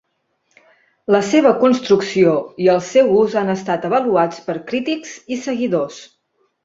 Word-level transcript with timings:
La 1.15 1.19
seva 1.27 1.51
construcció 1.63 2.33
i 2.67 2.69
el 2.75 2.81
seu 2.87 3.11
ús 3.19 3.35
han 3.43 3.53
estat 3.57 3.85
avaluats 3.91 4.41
per 4.49 4.57
crítics 4.73 5.13
i 5.37 5.39
seguidors. 5.47 6.01